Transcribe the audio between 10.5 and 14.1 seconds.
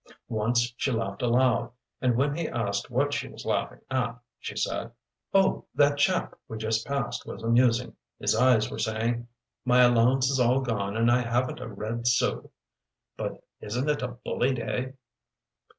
gone and I haven't a red sou but isn't it a